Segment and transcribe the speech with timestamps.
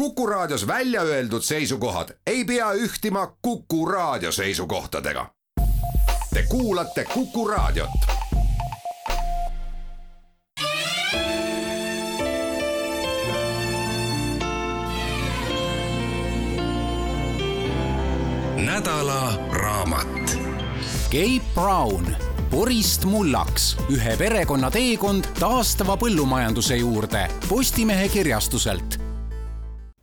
[0.00, 5.26] Kuku Raadios välja öeldud seisukohad ei pea ühtima Kuku Raadio seisukohtadega.
[6.34, 7.90] Te kuulate Kuku Raadiot.
[18.56, 20.38] nädala raamat.
[21.10, 22.06] Cape Brown,
[22.50, 29.09] purist mullaks, ühe perekonna teekond taastava põllumajanduse juurde Postimehe kirjastuselt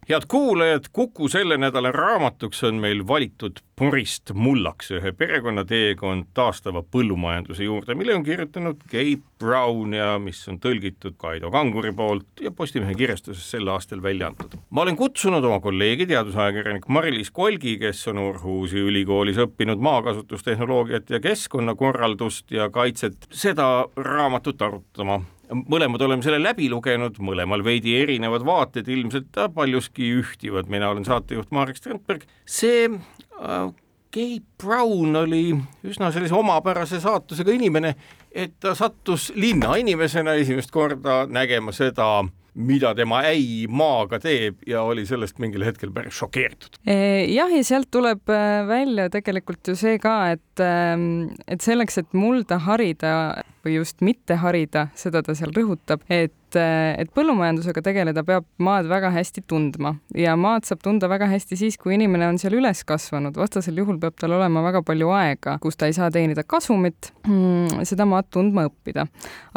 [0.10, 7.68] head kuulajad, Kuku selle nädala raamatuks on meil valitud Purist mullaks, ühe perekonnateekond taastava põllumajanduse
[7.68, 12.96] juurde, mille on kirjutanud Gabe Brown ja mis on tõlgitud Kaido Kanguri poolt ja Postimehe
[12.98, 14.58] kirjastuses sel aastal välja antud.
[14.70, 21.20] ma olen kutsunud oma kolleegi, teadusajakirjanik Mari-Liis Kolgi, kes on Orhusi ülikoolis õppinud maakasutustehnoloogiat ja
[21.20, 25.22] keskkonnakorraldust ja kaitset, seda raamatut arutama
[25.54, 31.52] mõlemad oleme selle läbi lugenud, mõlemal veidi erinevad vaated, ilmselt paljuski ühtivad, mina olen saatejuht
[31.56, 33.70] Marek Strandberg, see äh,
[34.14, 35.52] Gabe Brown oli
[35.88, 37.94] üsna sellise omapärase saatusega inimene,
[38.32, 42.24] et ta sattus linnainimesena esimest korda nägema seda,
[42.58, 46.80] mida tema äi maaga teeb ja oli sellest mingil hetkel päris šokeeritud.
[46.88, 52.18] jah, ja sealt tuleb äh, välja tegelikult ju see ka, et, ähm, et selleks, et
[52.18, 58.46] mulda harida või just mitte harida, seda ta seal rõhutab, et et põllumajandusega tegeleda peab
[58.64, 59.92] maad väga hästi tundma.
[60.16, 64.00] Ja maad saab tunda väga hästi siis, kui inimene on seal üles kasvanud, vastasel juhul
[64.00, 68.32] peab tal olema väga palju aega, kus ta ei saa teenida kasumit, mm, seda maad
[68.32, 69.10] tundma õppida.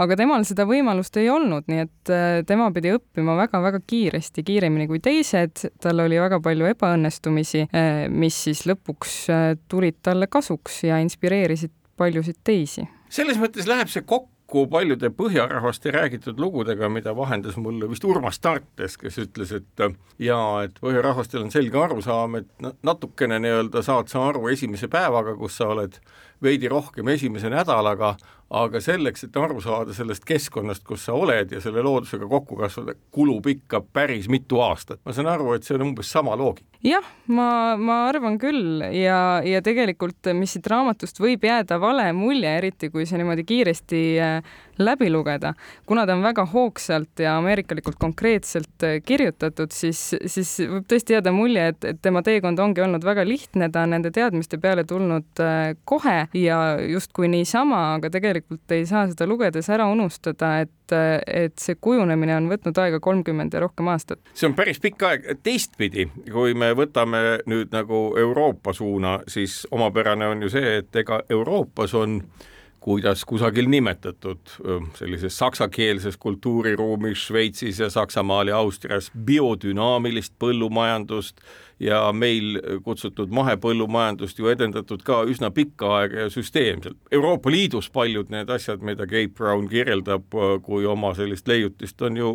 [0.02, 2.14] aga temal seda võimalust ei olnud, nii et
[2.50, 7.68] tema pidi õppima väga-väga kiiresti, kiiremini kui teised, tal oli väga palju ebaõnnestumisi,
[8.10, 9.20] mis siis lõpuks
[9.70, 16.40] tulid talle kasuks ja inspireerisid paljusid teisi selles mõttes läheb see kokku paljude põhjarahvaste räägitud
[16.42, 19.84] lugudega, mida vahendas mulle vist Urmas Tartes, kes ütles, et
[20.18, 25.58] jaa, et põhjarahvastel on selge arusaam, et natukene nii-öelda saad sa aru esimese päevaga, kus
[25.60, 25.98] sa oled
[26.42, 28.16] veidi rohkem esimese nädalaga,
[28.50, 32.96] aga selleks, et aru saada sellest keskkonnast, kus sa oled ja selle loodusega kokku kasvada,
[33.14, 34.98] kulub ikka päris mitu aastat.
[35.04, 36.66] ma saan aru, et see on umbes sama loogika.
[36.82, 42.56] jah, ma, ma arvan küll ja, ja tegelikult, mis siit raamatust võib jääda vale mulje,
[42.62, 45.52] eriti kui see niimoodi kiiresti äh, läbi lugeda,
[45.86, 51.34] kuna ta on väga hoogsalt ja ameerikalikult konkreetselt äh, kirjutatud, siis, siis võib tõesti jääda
[51.36, 55.44] mulje, et, et tema teekond ongi olnud väga lihtne, ta on nende teadmiste peale tulnud
[55.44, 60.94] äh, kohe ja justkui niisama, aga tegelikult tegelikult ei saa seda lugedes ära unustada, et,
[61.26, 64.20] et see kujunemine on võtnud aega kolmkümmend ja rohkem aastat.
[64.34, 70.26] see on päris pikk aeg, teistpidi, kui me võtame nüüd nagu Euroopa suuna, siis omapärane
[70.26, 72.22] on ju see, et ega Euroopas on
[72.80, 74.52] kuidas kusagil nimetatud
[74.96, 81.40] sellises saksakeelses kultuuriruumis Šveitsis ja Saksamaal ja Austrias biodünaamilist põllumajandust
[81.80, 86.96] ja meil kutsutud mahepõllumajandust ju edendatud ka üsna pikka aega ja süsteemselt.
[87.12, 92.32] Euroopa Liidus paljud need asjad, mida Gabe Brown kirjeldab kui oma sellist leiutist, on ju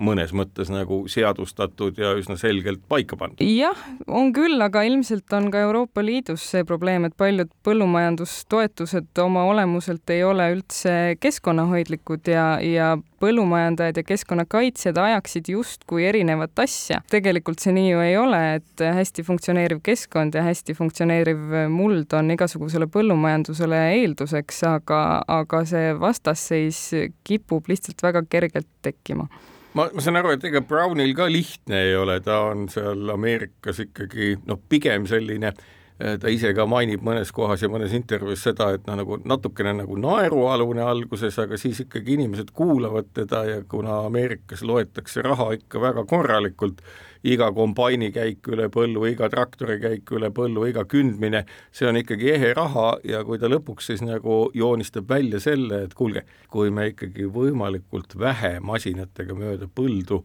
[0.00, 3.42] mõnes mõttes nagu seadustatud ja üsna selgelt paika pandud.
[3.44, 9.44] jah, on küll, aga ilmselt on ka Euroopa Liidus see probleem, et paljud põllumajandustoetused oma
[9.50, 17.02] olemuselt ei ole üldse keskkonnahoidlikud ja, ja põllumajandajad ja keskkonnakaitsjad ajaksid justkui erinevat asja.
[17.12, 22.34] tegelikult see nii ju ei ole, et hästi funktsioneeriv keskkond ja hästi funktsioneeriv muld on
[22.34, 25.02] igasugusele põllumajandusele eelduseks, aga,
[25.40, 26.84] aga see vastasseis
[27.26, 29.28] kipub lihtsalt väga kergelt tekkima
[29.74, 33.82] ma, ma saan aru, et ega Brownil ka lihtne ei ole, ta on seal Ameerikas
[33.86, 38.70] ikkagi noh, pigem selline eh, ta ise ka mainib mõnes kohas ja mõnes intervjuus seda,
[38.76, 44.02] et noh, nagu natukene nagu naerualune alguses, aga siis ikkagi inimesed kuulavad teda ja kuna
[44.08, 46.82] Ameerikas loetakse raha ikka väga korralikult,
[47.22, 52.32] iga kombaini käik üle põllu, iga traktori käik üle põllu, iga kündmine, see on ikkagi
[52.34, 56.90] ehe raha ja kui ta lõpuks siis nagu joonistab välja selle, et kuulge, kui me
[56.90, 60.22] ikkagi võimalikult vähe masinatega mööda põldu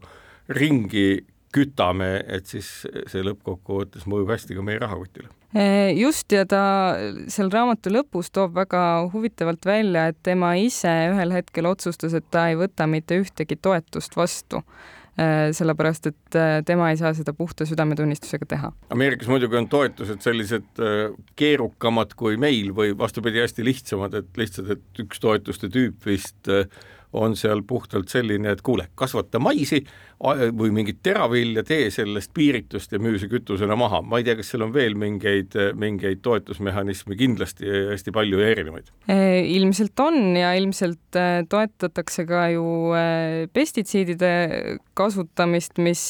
[0.48, 1.22] ringi
[1.54, 2.68] kütame, et siis
[3.08, 5.37] see lõppkokkuvõttes mõjub hästi ka meie rahakotile.
[5.96, 6.60] Just, ja ta
[7.32, 8.82] seal raamatu lõpus toob väga
[9.14, 14.16] huvitavalt välja, et tema ise ühel hetkel otsustas, et ta ei võta mitte ühtegi toetust
[14.18, 14.60] vastu
[15.18, 18.68] Äh, sellepärast et äh, tema ei saa seda puhta südametunnistusega teha.
[18.94, 24.70] Ameerikas muidugi on toetused sellised äh, keerukamad kui meil või vastupidi, hästi lihtsamad, et lihtsalt,
[24.76, 26.52] et üks toetuste tüüp vist
[27.12, 29.80] on seal puhtalt selline, et kuule, kasvata maisi
[30.58, 34.00] või mingit teravilja, tee sellest piiritust ja müü see kütusena maha.
[34.02, 38.90] ma ei tea, kas seal on veel mingeid, mingeid toetusmehhanisme, kindlasti hästi palju ja erinevaid.
[39.08, 42.64] ilmselt on ja ilmselt äh, toetatakse ka ju
[42.98, 44.32] äh, pestitsiidide
[44.98, 46.02] kasutamist, mis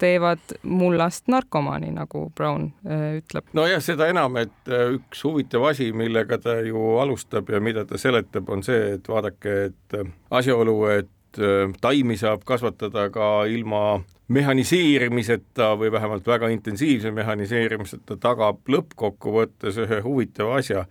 [0.00, 3.44] teevad mullast narkomaani, nagu Brown ütleb.
[3.52, 8.48] nojah, seda enam, et üks huvitav asi, millega ta ju alustab ja mida ta seletab,
[8.48, 10.00] on see, et vaadake, et
[10.32, 18.60] asjaolu, et Äh, taimi saab kasvatada ka ilma mehhaniseerimiseta või vähemalt väga intensiivse mehhaniseerimiseta, tagab
[18.68, 20.84] lõppkokkuvõttes ühe huvitava asja,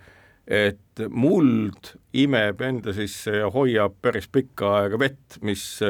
[0.48, 5.84] et muld imeb enda sisse ja hoiab päris pikka aega vett, mis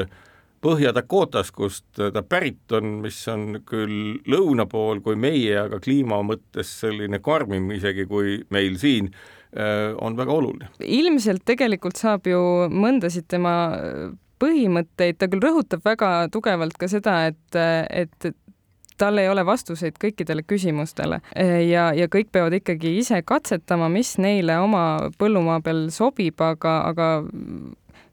[0.61, 6.75] Põhja-Dakotas, kust ta pärit on, mis on küll lõuna pool kui meie, aga kliima mõttes
[6.83, 10.69] selline karmim isegi kui meil siin, äh, on väga oluline.
[10.79, 12.39] ilmselt tegelikult saab ju
[12.71, 13.55] mõndasid tema
[14.41, 17.57] põhimõtteid, ta küll rõhutab väga tugevalt ka seda, et,
[17.91, 18.31] et
[19.01, 21.21] tal ei ole vastuseid kõikidele küsimustele
[21.65, 24.83] ja, ja kõik peavad ikkagi ise katsetama, mis neile oma
[25.17, 27.07] põllumaa peal sobib, aga, aga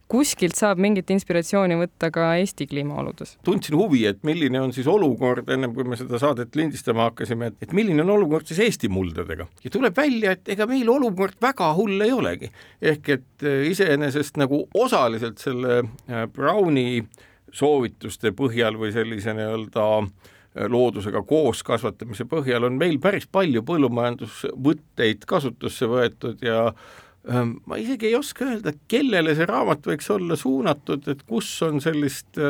[0.08, 3.36] kuskilt saab mingit inspiratsiooni võtta ka Eesti kliimaoludes.
[3.44, 7.74] tundsin huvi, et milline on siis olukord, ennem kui me seda saadet lindistama hakkasime, et
[7.76, 12.00] milline on olukord siis Eesti muldadega ja tuleb välja, et ega meil olukord väga hull
[12.04, 12.50] ei olegi.
[12.82, 17.04] ehk et äh, iseenesest nagu osaliselt selle äh, Browni
[17.52, 20.10] soovituste põhjal või sellise nii-öelda äh,
[20.68, 26.72] loodusega koos kasvatamise põhjal on meil päris palju põllumajandusvõtteid kasutusse võetud ja
[27.28, 32.40] ma isegi ei oska öelda, kellele see raamat võiks olla suunatud, et kus on sellist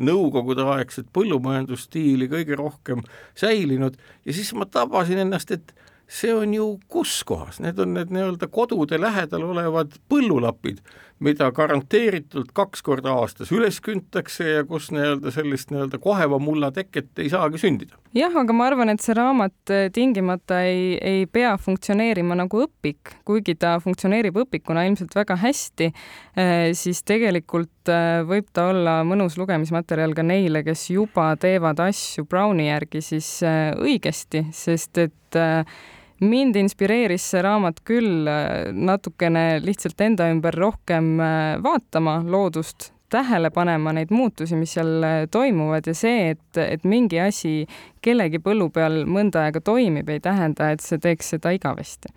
[0.00, 3.02] nõukogudeaegset põllumajandusstiili kõige rohkem
[3.38, 3.98] säilinud.
[4.24, 5.74] Ja siis ma tabasin ennast, et
[6.10, 10.80] see on ju kus kohas, need on need nii-öelda kodude lähedal olevad põllulapid,
[11.20, 17.20] mida garanteeritult kaks korda aastas üles küntakse ja kus nii-öelda sellist nii-öelda koheva mulla teket
[17.20, 17.98] ei saagi sündida.
[18.16, 23.14] jah, aga ma arvan, et see raamat eh, tingimata ei, ei pea funktsioneerima nagu õpik,
[23.28, 25.92] kuigi ta funktsioneerib õpikuna ilmselt väga hästi,
[26.40, 32.24] eh, siis tegelikult eh, võib ta olla mõnus lugemismaterjal ka neile, kes juba teevad asju
[32.30, 35.40] Browni järgi siis õigesti, sest et
[36.20, 43.50] mind inspireeris see raamat küll äh, natukene lihtsalt enda ümber rohkem äh, vaatama loodust, tähele
[43.50, 47.54] panema neid muutusi, mis seal äh, toimuvad ja see, et, et mingi asi
[48.04, 52.12] kellegi põllu peal mõnda aega toimib, ei tähenda, et see teeks seda igavesti.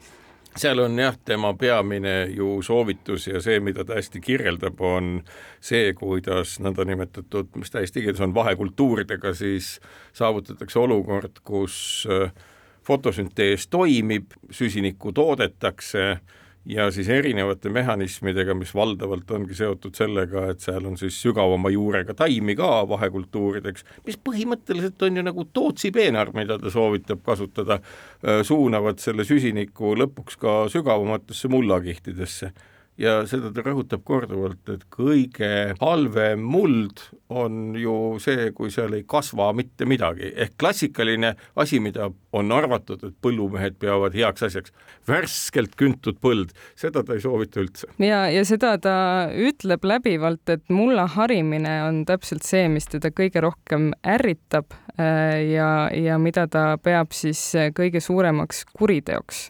[0.53, 5.15] Seal on jah, tema peamine ju soovitus ja see, mida ta hästi kirjeldab, on
[5.57, 9.79] see, kuidas nõndanimetatud, mis ta eesti keeles on, vahekultuuridega siis
[10.13, 12.29] saavutatakse olukord, kus äh,
[12.87, 16.17] fotosüntees toimib, süsinikku toodetakse
[16.65, 22.15] ja siis erinevate mehhanismidega, mis valdavalt ongi seotud sellega, et seal on siis sügavama juurega
[22.15, 27.79] taimi ka vahekultuurideks, mis põhimõtteliselt on ju nagu Tootsi peenar, mida ta soovitab kasutada,
[28.47, 32.53] suunavad selle süsiniku lõpuks ka sügavamatesse mullakihtidesse
[32.99, 37.01] ja seda ta rõhutab korduvalt, et kõige halvem muld
[37.33, 43.01] on ju see, kui seal ei kasva mitte midagi, ehk klassikaline asi, mida on arvatud,
[43.07, 44.73] et põllumehed peavad heaks asjaks,
[45.09, 47.89] värskelt küntud põld, seda ta ei soovita üldse.
[48.03, 48.95] ja, ja seda ta
[49.33, 55.89] ütleb läbivalt, et mulla harimine on täpselt see, mis teda kõige rohkem ärritab äh, ja,
[55.97, 57.41] ja mida ta peab siis
[57.77, 59.47] kõige suuremaks kuriteoks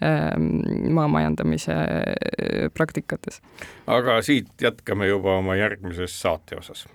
[0.00, 3.42] Ähm, maamajandamise äh, praktikates.
[3.86, 6.86] aga siit jätkame juba oma järgmises saate osas.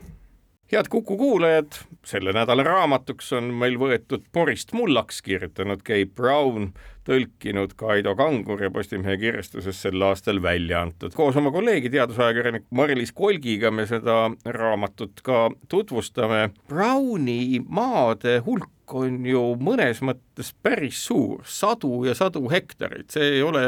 [0.72, 6.72] head Kuku kuulajad, selle nädala raamatuks on meil võetud Porist mullaks kirjutanud Kay Brown,
[7.06, 11.14] tõlkinud Kaido Kangur ja Postimehe kirjastuses sel aastal välja antud.
[11.16, 16.50] koos oma kolleegi, teadusajakirjanik Mari-Liis Kolgiga me seda raamatut ka tutvustame.
[16.70, 23.42] Browni maade hulk on ju mõnes mõttes päris suur, sadu ja sadu hektareid, see ei
[23.46, 23.64] ole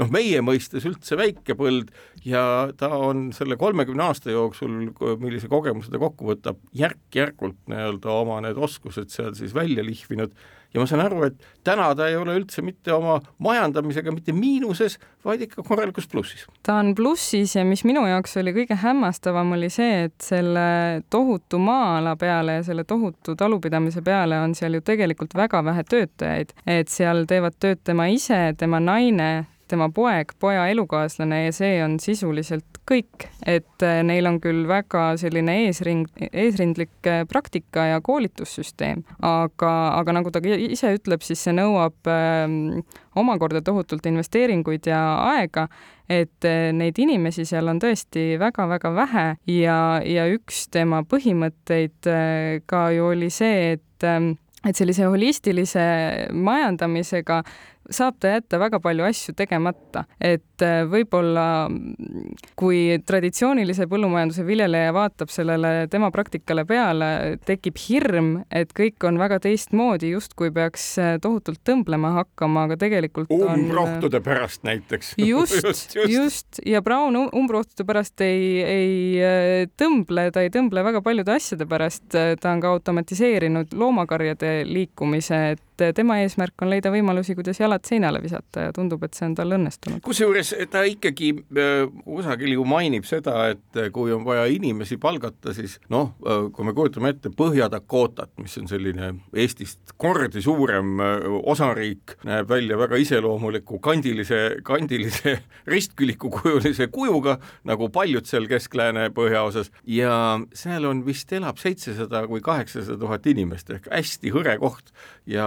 [0.00, 1.92] noh, meie mõistes üldse väike põld
[2.24, 8.40] ja ta on selle kolmekümne aasta jooksul, millise kogemuse ta kokku võtab, järk-järgult nii-öelda oma
[8.46, 10.32] need oskused seal siis välja lihvinud
[10.74, 14.98] ja ma saan aru, et täna ta ei ole üldse mitte oma majandamisega mitte miinuses,
[15.24, 16.46] vaid ikka korralikus plussis.
[16.62, 21.60] ta on plussis ja mis minu jaoks oli kõige hämmastavam, oli see, et selle tohutu
[21.62, 26.92] maa-ala peale ja selle tohutu talupidamise peale on seal ju tegelikult väga vähe töötajaid, et
[26.92, 32.80] seal teevad tööd tema ise, tema naine, tema poeg, poja elukaaslane ja see on sisuliselt
[32.88, 39.72] kõik, et äh, neil on küll väga selline eesring, eesrindlik äh, praktika ja koolitussüsteem, aga,
[39.98, 42.44] aga nagu ta ise ütleb, siis see nõuab äh,
[43.18, 45.00] omakorda tohutult investeeringuid ja
[45.32, 45.68] aega,
[46.10, 49.26] et äh, neid inimesi seal on tõesti väga-väga vähe
[49.56, 52.12] ja, ja üks tema põhimõtteid
[52.68, 54.34] ka ju oli see, et ähm,
[54.68, 55.84] et sellise holistilise
[56.32, 57.42] majandamisega
[57.90, 61.44] saab ta jätta väga palju asju tegemata, et äh, võib-olla
[62.58, 67.08] kui traditsioonilise põllumajanduse viljeleja vaatab sellele tema praktikale peale,
[67.46, 73.32] tekib hirm, et kõik on väga teistmoodi, justkui peaks äh, tohutult tõmblema hakkama, aga tegelikult
[73.36, 75.14] on umbrohtude pärast näiteks.
[75.32, 80.52] just, just, just., just ja Brown um-, umbrohtude pärast ei, ei äh, tõmble, ta ei
[80.54, 86.70] tõmble väga paljude asjade pärast, ta on ka automatiseerinud loomakarjade liikumise, et tema eesmärk on
[86.70, 90.02] leida võimalusi, kuidas jalad seinale visata ja tundub, et see on tal õnnestunud.
[90.04, 95.54] kusjuures ta ikkagi äh, kusagil ju mainib seda, et äh, kui on vaja inimesi palgata,
[95.56, 101.00] siis noh, äh, kui me kujutame ette Põhja-Dakotat, mis on selline Eestist kordi suurem
[101.48, 105.38] osariik, näeb välja väga iseloomuliku kandilise, kandilise
[105.72, 110.14] ristkülikukujulise kujuga, nagu paljud seal kesk-lääne põhjaosas ja
[110.56, 114.92] seal on vist elab seitsesada kui kaheksasada tuhat inimest ehk hästi hõre koht
[115.26, 115.46] ja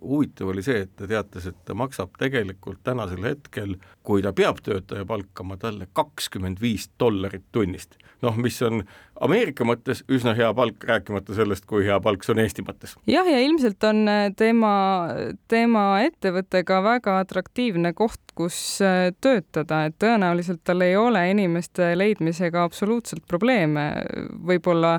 [0.00, 4.60] huvitav oli see, et ta teatas, et ta maksab tegelikult tänasel hetkel, kui ta peab
[4.64, 7.96] töötaja palkama, talle kakskümmend viis dollarit tunnist.
[8.22, 8.82] noh, mis on
[9.20, 12.96] Ameerika mõttes üsna hea palk, rääkimata sellest, kui hea palk see on Eesti mõttes.
[13.08, 14.74] jah, ja ilmselt on äh, tema,
[15.48, 21.92] tema ettevõte ka väga atraktiivne koht, kus äh, töötada, et tõenäoliselt tal ei ole inimeste
[21.96, 23.90] leidmisega absoluutselt probleeme,
[24.46, 24.98] võib-olla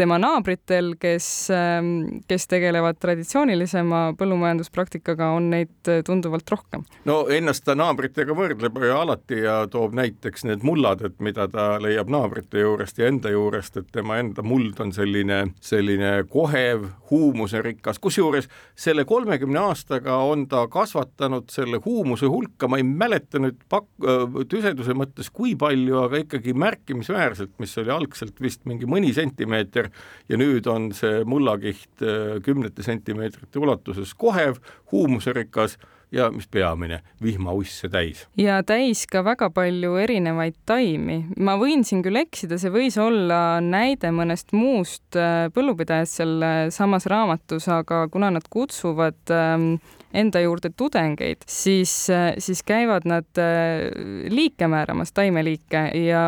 [0.00, 6.86] tema naabritel, kes, ähm, kes tegelevad traditsioonilisema põllumajanduspraktikaga, on neid äh, tunduvalt rohkem.
[7.08, 11.74] no ennast ta naabritega võrdleb ju alati ja toob näiteks need mullad, et mida ta
[11.82, 18.00] leiab naabrite juurest ja enda juurest, et tema enda muld on selline, selline kohev, huumuserikas,
[18.00, 23.90] kusjuures selle kolmekümne aastaga on ta kasvatanud selle huumuse hulka, ma ei mäleta nüüd pak-,
[24.00, 29.89] äh, tüseduse mõttes, kui palju, aga ikkagi märkimisväärselt, mis oli algselt vist mingi mõni sentimeeter
[30.28, 34.60] ja nüüd on see mullakiht äh, kümnete sentimeetrite ulatuses kohev,
[34.92, 35.78] huumuserikas
[36.12, 38.26] ja mis peamine, vihmausse täis.
[38.36, 41.20] ja täis ka väga palju erinevaid taimi.
[41.38, 47.06] ma võin siin küll eksida, see võis olla näide mõnest muust äh, põllupidajast seal samas
[47.10, 49.74] raamatus, aga kuna nad kutsuvad ähm,
[50.14, 51.92] enda juurde tudengeid, siis,
[52.38, 53.90] siis käivad nad äh,
[54.28, 56.22] liike määramas, taimeliike ja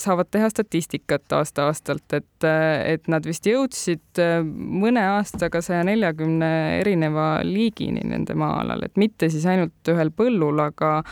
[0.00, 2.46] saavad teha statistikat aasta-aastalt, et,
[2.86, 9.11] et nad vist jõudsid äh, mõne aastaga saja neljakümne erineva liigini nende maa-alal, et mitte
[9.20, 11.02] siis ainult ühel põllul, aga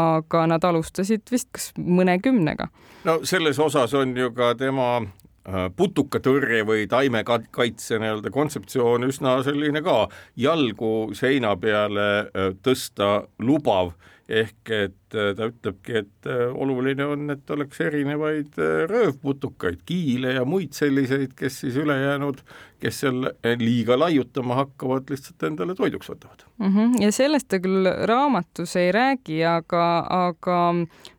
[0.00, 2.68] aga nad alustasid vist kas mõnekümnega.
[3.04, 5.04] no selles osas on ju ka tema
[5.44, 10.06] Äh, putukatõrje või taimekaitse nii-öelda kontseptsioon üsna selline ka
[10.40, 13.90] jalgu seina peale äh, tõsta lubav,
[14.28, 18.56] ehk et äh, ta ütlebki, et oluline on, et oleks erinevaid
[18.90, 22.40] röövputukaid, kiile ja muid selliseid, kes siis ülejäänud,
[22.80, 23.28] kes seal
[23.60, 26.70] liiga laiutama hakkavad, lihtsalt endale toiduks võtavad mm.
[26.70, 27.02] -hmm.
[27.04, 29.84] ja sellest ta küll raamatus ei räägi, aga,
[30.28, 30.60] aga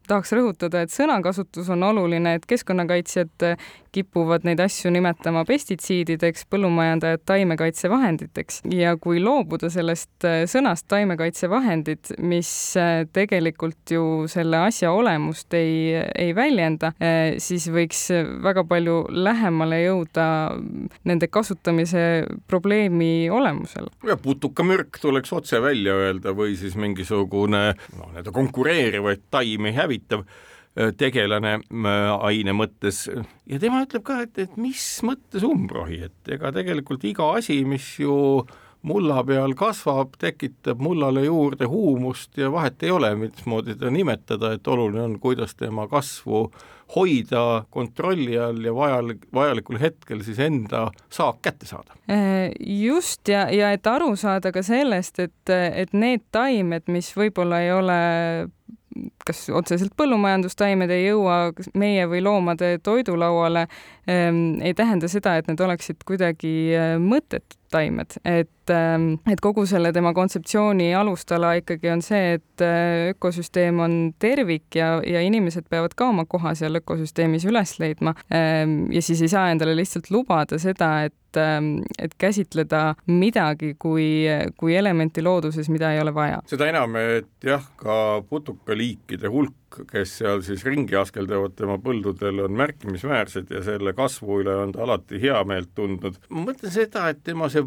[0.09, 3.49] tahaks rõhutada, et sõnakasutus on oluline, et keskkonnakaitsjad
[3.95, 12.49] kipuvad neid asju nimetama pestitsiidideks, põllumajandajad taimekaitsevahenditeks ja kui loobuda sellest äh, sõnast taimekaitsevahendid, mis
[12.79, 18.07] äh, tegelikult ju selle asja olemust ei, ei väljenda, äh, siis võiks
[18.43, 20.27] väga palju lähemale jõuda
[21.07, 23.93] nende kasutamise probleemi olemusele.
[24.07, 29.94] ja putukamürk tuleks otse välja öelda või siis mingisugune noh, nii-öelda konkureerivaid taimi hävitav
[30.75, 36.31] Äh, tegelane äh, aine mõttes ja tema ütleb ka, et, et mis mõttes umbrohi, et
[36.35, 38.43] ega tegelikult iga asi, mis ju
[38.83, 44.67] mulla peal kasvab, tekitab mullale juurde huumust ja vahet ei ole, mismoodi teda nimetada, et
[44.67, 46.43] oluline on, kuidas tema kasvu
[46.97, 51.95] hoida kontrolli all ja vajal, vajalikul hetkel siis enda saak kätte saada.
[52.11, 57.63] Äh, just, ja, ja et aru saada ka sellest, et, et need taimed, mis võib-olla
[57.63, 57.99] ei ole
[59.27, 63.67] kas otseselt põllumajandustaimed ei jõua meie või loomade toidulauale,
[64.07, 69.65] ehm, ei tähenda seda, et need oleksid kuidagi äh, mõttetud toidutaimed, et, ähm, et kogu
[69.69, 75.69] selle tema kontseptsiooni alustala ikkagi on see, et äh, ökosüsteem on tervik ja, ja inimesed
[75.69, 78.15] peavad ka oma koha seal ökosüsteemis üles leidma.
[78.33, 84.25] Ähm, ja siis ei saa endale lihtsalt lubada seda, et Ähm, et käsitleda midagi kui,
[84.57, 86.41] kui elementi looduses, mida ei ole vaja.
[86.47, 92.55] seda enam, et jah, ka putukaliikide hulk, kes seal siis ringi askeldavad tema põldudel, on
[92.55, 96.19] märkimisväärsed ja selle kasvu üle on ta alati heameelt tundnud.
[96.29, 97.65] ma mõtlen seda, et tema see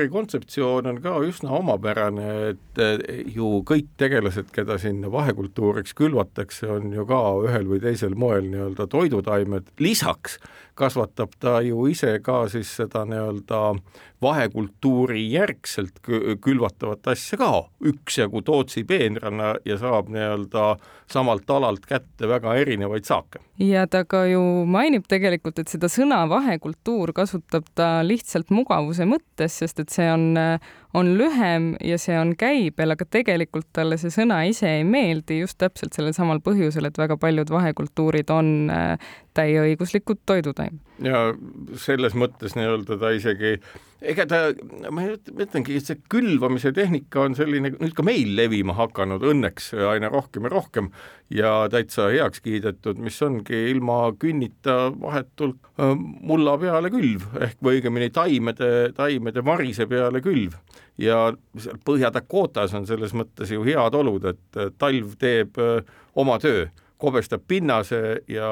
[0.00, 6.92] vahekultuuri kontseptsioon on ka üsna omapärane, et ju kõik tegelased, keda sinna vahekultuuriks külvatakse, on
[6.92, 10.38] ju ka ühel või teisel moel nii-öelda toidutaimed, lisaks
[10.80, 13.60] kasvatab ta ju ise ka siis seda nii-öelda
[14.22, 16.00] vahekultuuri järgselt
[16.44, 17.50] külvatavat asja ka
[17.88, 20.64] üksjagu Tootsi peenrana ja saab nii-öelda
[21.10, 23.40] samalt alalt kätte väga erinevaid saake.
[23.58, 29.60] ja ta ka ju mainib tegelikult, et seda sõna vahekultuur kasutab ta lihtsalt mugavuse mõttes,
[29.62, 30.24] sest et see on,
[30.96, 35.58] on lühem ja see on käibel, aga tegelikult talle see sõna ise ei meeldi just
[35.62, 38.70] täpselt sellel samal põhjusel, et väga paljud vahekultuurid on
[39.36, 40.80] täieõiguslikud toidutaimed.
[41.04, 41.30] ja
[41.78, 43.56] selles mõttes nii-öelda ta isegi
[44.00, 44.40] ega ta,
[44.90, 50.48] ma ütlengi, see külvamise tehnika on selline nüüd ka meil levima hakanud õnneks aina rohkem
[50.48, 50.90] ja rohkem
[51.34, 58.10] ja täitsa heaks kiidetud, mis ongi ilma künnita vahetult mulla peale külv ehk või õigemini
[58.14, 60.56] taimede, taimede varise peale külv.
[61.00, 65.56] Ja seal Põhja-Dakotas on selles mõttes ju head olud, et talv teeb
[66.20, 66.66] oma töö
[67.00, 68.50] kobestab pinnase ja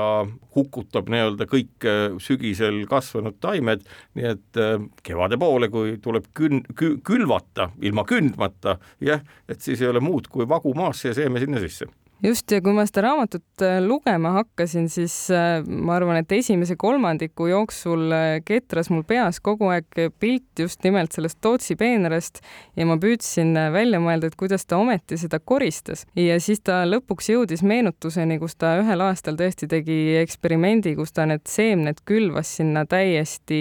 [0.57, 3.85] hukutab nii-öelda kõik äh, sügisel kasvanud taimed,
[4.19, 4.76] nii et äh,
[5.07, 10.31] kevade poole, kui tuleb kün-, kü-, külvata ilma kündmata, jah, et siis ei ole muud
[10.33, 11.88] kui vagu maasse ja seeme sinna sisse
[12.25, 16.77] just, ja kui ma seda raamatut äh, lugema hakkasin, siis äh, ma arvan, et esimese
[16.81, 19.87] kolmandiku jooksul äh, ketras mul peas kogu aeg
[20.19, 22.41] pilt just nimelt sellest Tootsi peenrast
[22.77, 26.05] ja ma püüdsin välja mõelda, et kuidas ta ometi seda koristas.
[26.19, 31.27] ja siis ta lõpuks jõudis meenutuseni, kus ta ühel aastal tõesti tegi eksperimendi, kus ta
[31.29, 33.61] need seemned külvas sinna täiesti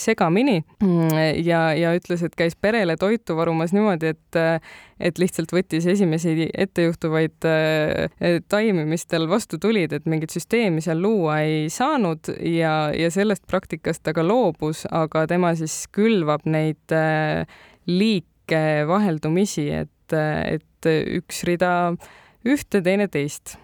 [0.00, 1.12] segamini mm,
[1.44, 4.40] ja, ja ütles, et käis perele toitu varumas niimoodi, et
[5.02, 7.42] et lihtsalt võttis esimesi ettejuhtuvaid
[8.48, 13.46] taimi, mis tal vastu tulid, et mingit süsteemi seal luua ei saanud ja, ja sellest
[13.50, 17.44] praktikast ta ka loobus, aga tema siis külvab neid äh,
[17.90, 21.74] liike vaheldumisi, et, et üks rida
[22.44, 23.56] ühte, teine teist.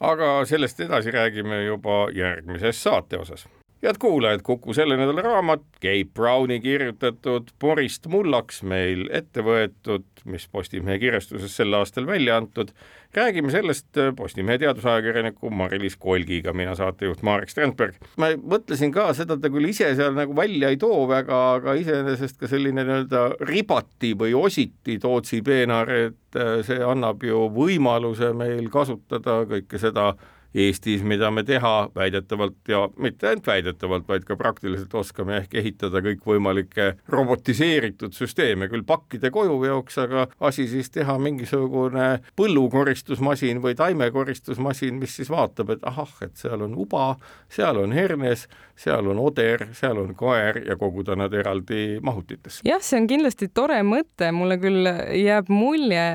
[0.00, 3.46] Aga sellest edasi räägime juba järgmises saate osas
[3.86, 10.48] head kuulajad, Kuku selle nädala raamat, Gabe Browni kirjutatud Porist mullaks meil ette võetud, mis
[10.50, 12.72] Postimehe kirjastuses sel aastal välja antud.
[13.16, 17.94] räägime sellest Postimehe teadusajakirjaniku Mari-Liis Kolgiga, mina saatejuht Marek Strandberg.
[18.16, 22.40] ma mõtlesin ka seda, ta küll ise seal nagu välja ei too väga, aga iseenesest
[22.40, 29.44] ka selline nii-öelda ribati või ositi Tootsi peenar, et see annab ju võimaluse meil kasutada
[29.46, 30.14] kõike seda
[30.56, 36.00] Eestis, mida me teha väidetavalt ja mitte ainult väidetavalt, vaid ka praktiliselt oskame ehk ehitada
[36.04, 42.06] kõikvõimalikke robotiseeritud süsteeme, küll pakkide kojuveoks, aga asi siis teha mingisugune
[42.40, 47.10] põllukoristusmasin või taimekoristusmasin, mis siis vaatab, et ahah, et seal on uba,
[47.52, 48.46] seal on hernes,
[48.80, 52.64] seal on oder, seal on koer ja koguda nad eraldi mahutitesse.
[52.64, 54.88] jah, see on kindlasti tore mõte, mulle küll
[55.20, 56.08] jääb mulje,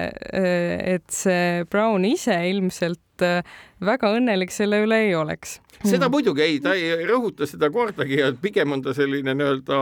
[0.98, 3.02] et see Brown ise ilmselt
[3.82, 5.60] väga õnnelik selle üle ei oleks.
[5.84, 9.82] seda muidugi ei, ta ei rõhuta seda kordagi ja pigem on ta selline nii-öelda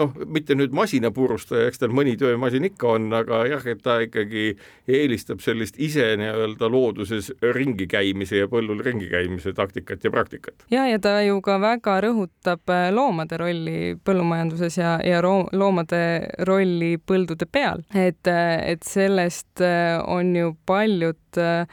[0.00, 4.46] noh, mitte nüüd masinapurustaja, eks tal mõni töömasin ikka on, aga jah, et ta ikkagi
[4.90, 10.66] eelistab sellist ise nii-öelda looduses ringi käimise ja põllul ringi käimise taktikat ja praktikat.
[10.74, 16.02] ja, ja ta ju ka väga rõhutab äh, loomade rolli põllumajanduses ja, ja loomade
[16.48, 21.20] rolli põldude peal, et, äh, et sellest äh, on ju paljud,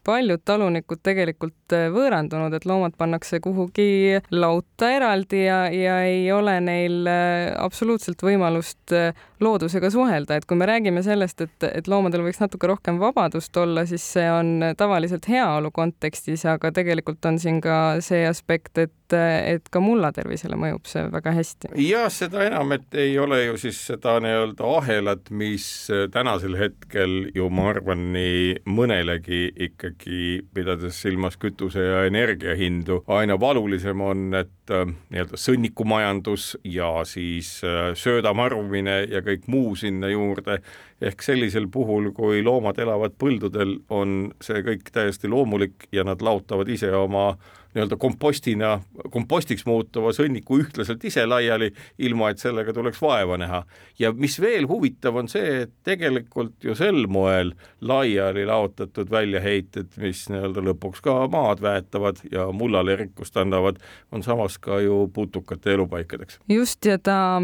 [0.06, 1.56] paljud talunikud tegelikult
[1.94, 8.94] võõrandunud, et loomad pannakse kuhugi lauta eraldi ja, ja ei ole neil absoluutselt absoluutselt võimalust
[8.94, 13.58] äh, loodusega suhelda, et kui me räägime sellest, et, et loomadel võiks natuke rohkem vabadust
[13.58, 18.98] olla, siis see on tavaliselt heaolu kontekstis, aga tegelikult on siin ka see aspekt, et
[19.12, 21.72] et ka mulla tervisele mõjub see väga hästi.
[21.84, 25.66] jah, seda enam, et ei ole ju siis seda nii-öelda ahelat, mis
[26.14, 30.22] tänasel hetkel ju ma arvan, nii mõnelegi ikkagi,
[30.56, 37.60] pidades silmas kütuse ja energia hindu, aina valulisem on, et nii-öelda sõnnikumajandus ja siis
[37.96, 40.62] sööda marumine ja kõik muu sinna juurde,
[41.02, 46.70] ehk sellisel puhul, kui loomad elavad põldudel, on see kõik täiesti loomulik ja nad laotavad
[46.70, 47.36] ise oma
[47.76, 48.72] nii-öelda kompostina,
[49.12, 51.72] kompostiks muutuva sõnniku ühtlaselt ise laiali,
[52.04, 53.64] ilma et sellega tuleks vaeva näha.
[54.00, 60.26] ja mis veel huvitav, on see, et tegelikult ju sel moel laiali laotatud väljaheited, mis
[60.30, 63.80] nii-öelda lõpuks ka maad väetavad ja mullale rikkust annavad,
[64.12, 66.40] on samas ka ju putukate elupaikadeks.
[66.50, 67.40] just, ja ta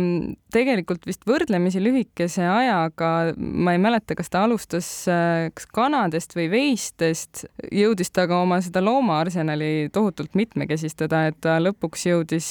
[0.53, 4.89] tegelikult vist võrdlemisi lühikese ajaga, ma ei mäleta, kas ta alustas
[5.53, 12.07] kas kanadest või veistest, jõudis ta ka oma seda loomaarsenali tohutult mitmekesistada, et ta lõpuks
[12.09, 12.47] jõudis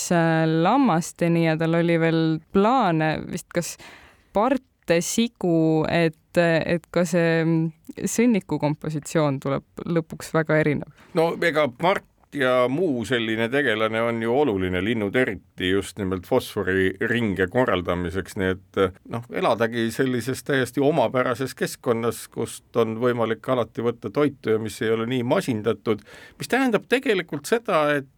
[0.62, 2.20] lammasteni ja tal oli veel
[2.54, 3.76] plaane vist kas
[4.36, 7.42] parte, sigu, et, et ka see
[8.06, 10.92] sõnniku kompositsioon tuleb lõpuks väga erinev.
[11.14, 17.48] no ega part ja muu selline tegelane on ju oluline, linnud eriti just nimelt fosforiringe
[17.52, 18.80] korraldamiseks, nii et
[19.12, 24.92] noh, eladagi sellises täiesti omapärases keskkonnas, kust on võimalik alati võtta toitu ja mis ei
[24.94, 26.04] ole nii masindatud,
[26.38, 28.10] mis tähendab tegelikult seda, et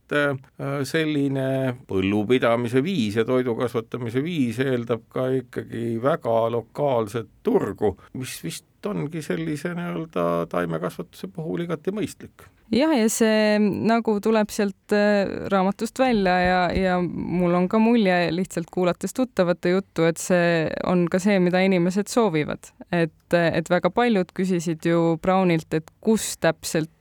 [0.88, 1.48] selline
[1.88, 9.22] põllupidamise viis ja toidu kasvatamise viis eeldab ka ikkagi väga lokaalset turgu, mis vist ongi
[9.22, 12.46] sellise nii-öelda taimekasvatuse puhul igati mõistlik.
[12.68, 18.28] Jah, ja see nagu tuleb sealt äh, raamatust välja ja, ja mul on ka mulje
[18.34, 23.90] lihtsalt kuulates tuttavate juttu, et see on ka see, mida inimesed soovivad, et, et väga
[23.94, 26.97] paljud küsisid ju Brownilt, et kus täpselt äh,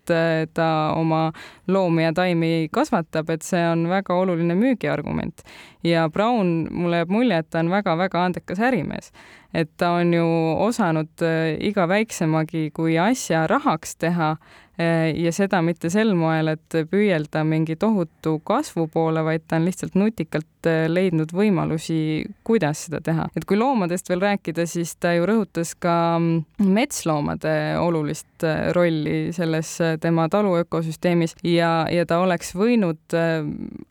[0.53, 1.31] ta oma
[1.67, 5.43] loomi ja taimi kasvatab, et see on väga oluline müügiargument.
[5.83, 9.11] ja Brown, mulle jääb mulje, et ta on väga-väga andekas ärimees
[9.53, 10.27] et ta on ju
[10.67, 14.35] osanud äh, iga väiksemagi kui asja rahaks teha
[14.79, 19.67] äh, ja seda mitte sel moel, et püüelda mingi tohutu kasvu poole, vaid ta on
[19.67, 20.56] lihtsalt nutikalt äh,
[20.91, 23.27] leidnud võimalusi, kuidas seda teha.
[23.35, 29.77] et kui loomadest veel rääkida, siis ta ju rõhutas ka mm, metsloomade olulist rolli selles
[30.01, 33.17] tema talu ökosüsteemis ja, ja ta oleks võinud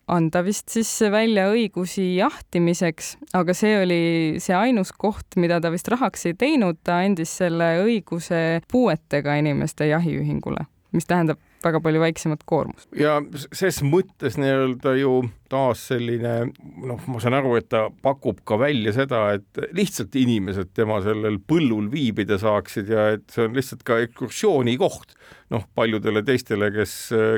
[0.07, 4.03] anda vist siis välja õigusi jahtimiseks, aga see oli
[4.43, 9.91] see ainus koht, mida ta vist rahaks ei teinud, ta andis selle õiguse puuetega inimeste
[9.91, 12.89] jahiühingule, mis tähendab väga palju väiksemat koormust.
[12.97, 13.19] ja
[13.53, 15.19] ses mõttes nii-öelda ju
[15.51, 16.35] taas selline
[16.83, 21.39] noh, ma saan aru, et ta pakub ka välja seda, et lihtsalt inimesed tema sellel
[21.39, 25.15] põllul viibida saaksid ja et see on lihtsalt ka ekskursiooni koht
[25.55, 26.95] noh, paljudele teistele, kes,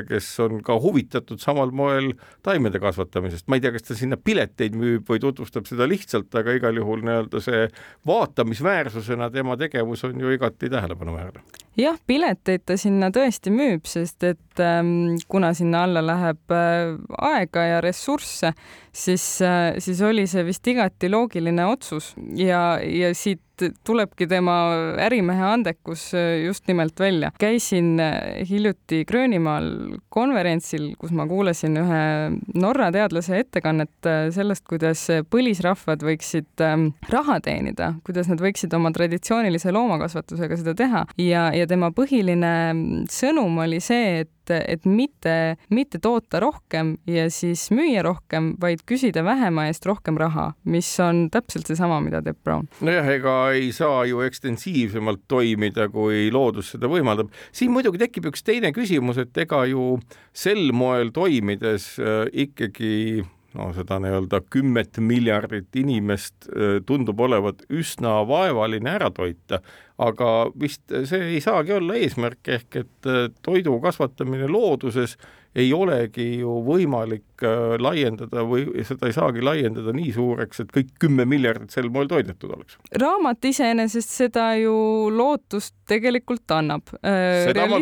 [0.09, 2.11] kes on ka huvitatud samal moel
[2.45, 3.47] taimede kasvatamisest.
[3.47, 7.05] ma ei tea, kas ta sinna pileteid müüb või tutvustab seda lihtsalt, aga igal juhul
[7.05, 7.67] nii-öelda see
[8.09, 11.45] vaatamisväärsusena tema tegevus on ju igati tähelepanuväärne.
[11.79, 16.95] Jah, pileteid ta sinna tõesti müüb, sest et ähm, kuna sinna alla läheb äh,
[17.31, 18.53] aega ja ressursse,
[18.91, 22.13] siis äh,, siis oli see vist igati loogiline otsus.
[22.37, 23.43] Ja, ja siit
[23.87, 24.55] tulebki tema
[25.01, 27.31] ärimehe andekus äh, just nimelt välja.
[27.39, 29.69] käisin äh, hiljuti Gröönimaal
[30.09, 32.01] konverentsil, kus ma kuulasin ühe
[32.59, 38.91] Norra teadlase ettekannet äh, sellest, kuidas põlisrahvad võiksid ähm, raha teenida, kuidas nad võiksid oma
[38.95, 44.85] traditsioonilise loomakasvatusega seda teha ja, ja tema põhiline mm, sõnum oli see, et et, et
[44.85, 45.35] mitte,
[45.73, 51.27] mitte toota rohkem ja siis müüa rohkem, vaid küsida vähema eest rohkem raha, mis on
[51.33, 52.67] täpselt seesama, mida teeb Brown.
[52.81, 57.33] nojah, ega ei saa ju ekstensiivsemalt toimida, kui loodus seda võimaldab.
[57.51, 59.97] siin muidugi tekib üks teine küsimus, et ega ju
[60.33, 63.23] sel moel toimides äh, ikkagi
[63.57, 69.61] no seda nii-öelda kümmet miljardit inimest äh, tundub olevat üsna vaevaline ära toita,
[69.99, 75.17] aga vist see ei saagi olla eesmärk, ehk et äh, toidu kasvatamine looduses
[75.57, 80.93] ei olegi ju võimalik äh, laiendada või seda ei saagi laiendada nii suureks, et kõik
[81.01, 82.77] kümme miljardit sel moel toidetud oleks.
[83.01, 84.75] raamat iseenesest seda ju
[85.11, 86.93] lootust tegelikult annab.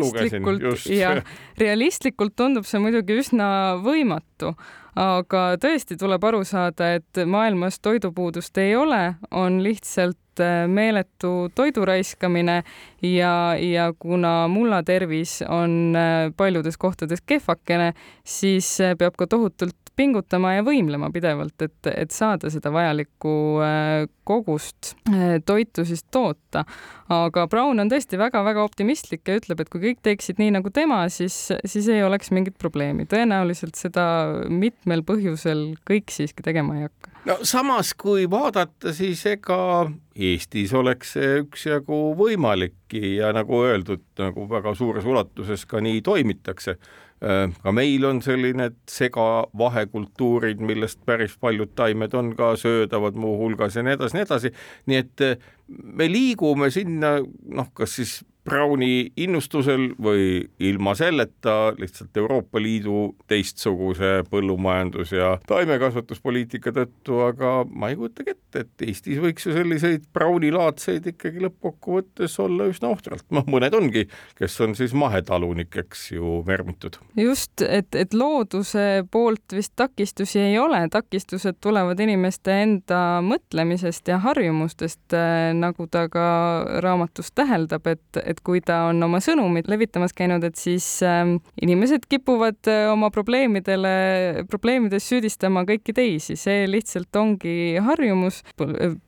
[0.00, 0.90] lugesin, just.
[0.90, 1.22] jah,
[1.60, 3.48] realistlikult tundub see muidugi üsna
[3.84, 4.56] võimatu
[4.98, 11.84] aga tõesti tuleb aru saada, et maailmas toidupuudust ei ole, on lihtsalt äh, meeletu toidu
[11.88, 12.62] raiskamine
[13.02, 17.92] ja, ja kuna mulla tervis on äh, paljudes kohtades kehvakene,
[18.24, 23.32] siis äh, peab ka tohutult pingutama ja võimlema pidevalt, et, et saada seda vajalikku
[23.64, 26.64] äh, kogust äh, toitu siis toota.
[27.12, 31.00] aga Brown on tõesti väga-väga optimistlik ja ütleb, et kui kõik teeksid nii nagu tema,
[31.12, 33.08] siis, siis ei oleks mingit probleemi.
[33.10, 34.04] tõenäoliselt seda
[34.48, 37.14] mitmel põhjusel kõik siiski tegema ei hakka.
[37.30, 44.48] no samas, kui vaadata, siis ega Eestis oleks see üksjagu võimalikki ja nagu öeldud, nagu
[44.50, 46.78] väga suures ulatuses ka nii toimitakse
[47.18, 53.96] ka meil on selline segavahekultuurid, millest päris paljud taimed on ka söödavad muuhulgas ja nii
[53.98, 54.52] edasi, nii edasi,
[54.86, 58.18] nii et äh, me liigume sinna noh, kas siis
[58.48, 67.90] Browni innustusel või ilma selleta lihtsalt Euroopa Liidu teistsuguse põllumajandus- ja taimekasvatuspoliitika tõttu, aga ma
[67.90, 73.26] ei kujutagi ette, et Eestis võiks ju selliseid Browni laadseid ikkagi lõppkokkuvõttes olla üsna ohtralt,
[73.34, 74.06] noh, mõned ongi,
[74.38, 76.98] kes on siis mahetalunikeks ju vermitud.
[77.16, 84.18] just, et, et looduse poolt vist takistusi ei ole, takistused tulevad inimeste enda mõtlemisest ja
[84.24, 85.16] harjumustest,
[85.58, 86.28] nagu ta ka
[86.84, 92.06] raamatus täheldab, et, et kui ta on oma sõnumit levitamas käinud, et siis äh, inimesed
[92.10, 98.42] kipuvad äh, oma probleemidele, probleemides süüdistama kõiki teisi, see lihtsalt ongi harjumus.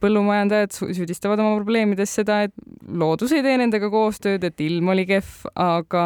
[0.00, 2.54] põllumajandajad süüdistavad oma probleemides seda, et
[2.88, 6.04] loodus ei tee nendega koostööd, et ilm oli kehv, aga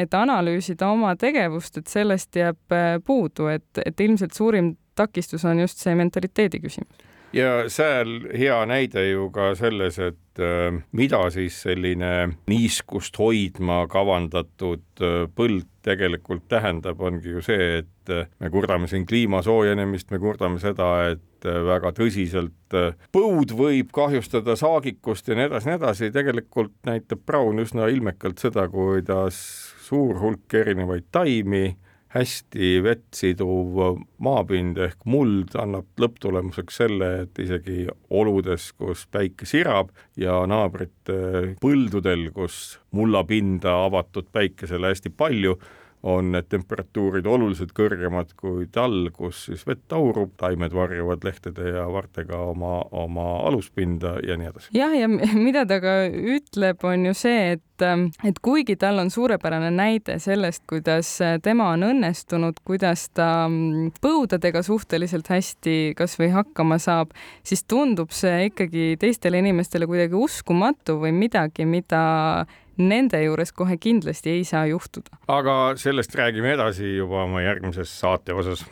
[0.00, 5.58] et analüüsida oma tegevust, et sellest jääb äh, puudu, et, et ilmselt suurim takistus on
[5.64, 11.56] just see mentaliteedi küsimus ja sääl hea näide ju ka selles, et äh, mida siis
[11.66, 18.88] selline niiskust hoidma kavandatud äh, põld tegelikult tähendab, ongi ju see, et äh, me kurdame
[18.90, 22.74] siin kliima soojenemist, me kurdame seda, et väga tõsiselt
[23.12, 28.64] põud võib kahjustada saagikust ja nii edasi, nii edasi, tegelikult näitab Braun üsna ilmekalt seda,
[28.72, 29.36] kuidas
[29.84, 31.66] suur hulk erinevaid taimi
[32.14, 33.80] hästi vett siduv
[34.22, 42.28] maapind ehk muld annab lõpptulemuseks selle, et isegi oludes, kus päike sirab ja naabrite põldudel,
[42.36, 45.58] kus mullapinda avatud päikesele hästi palju,
[46.04, 51.86] on need temperatuurid oluliselt kõrgemad kui tall, kus siis vett aurub, taimed varjuvad lehtede ja
[51.88, 54.72] vartega oma, oma aluspinda ja nii edasi.
[54.76, 57.86] jah, ja mida ta ka ütleb, on ju see, et,
[58.28, 63.48] et kuigi tal on suurepärane näide sellest, kuidas tema on õnnestunud, kuidas ta
[64.04, 70.98] põudadega suhteliselt hästi kas või hakkama saab, siis tundub see ikkagi teistele inimestele kuidagi uskumatu
[71.00, 72.04] või midagi, mida
[72.76, 75.18] nende juures kohe kindlasti ei saa juhtuda.
[75.28, 78.64] aga sellest räägime edasi juba oma järgmises saate osas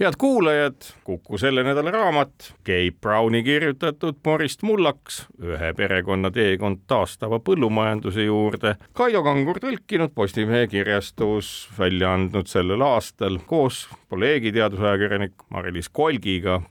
[0.00, 7.40] head kuulajad, Kuku selle nädala raamat, Gabe Browni kirjutatud Morist Mullaks, ühe perekonna teekond taastava
[7.44, 8.74] põllumajanduse juurde.
[8.96, 16.62] Kaido Kangur tõlkinud Postimehe kirjastus välja andnud sellel aastal koos kolleegi teadusajakirjanik Mari-Liis Kolgiga